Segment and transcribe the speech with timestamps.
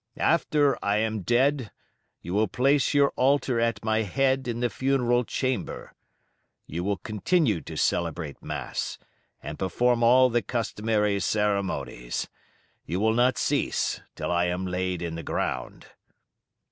[0.17, 1.71] After I am dead
[2.23, 5.93] you will place your altar at my head in the funeral chamber;
[6.65, 8.97] you will continue to celebrate mass,
[9.43, 12.27] and perform all the customary ceremonies;
[12.83, 15.85] you will not cease till I am laid in the ground."